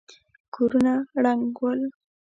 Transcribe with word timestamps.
کورونه 0.55 0.93
ړنګ 1.23 1.43
ول. 1.59 1.81